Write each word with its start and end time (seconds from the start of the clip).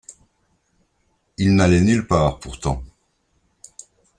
Il 1.37 1.53
n’allait 1.53 1.79
nulle 1.81 2.07
part 2.07 2.39
pourtant. 2.39 2.81